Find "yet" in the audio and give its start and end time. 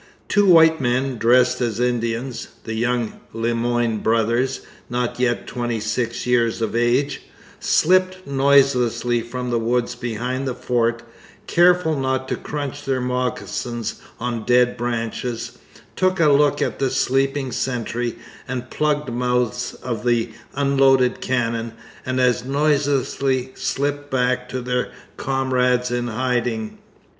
5.19-5.45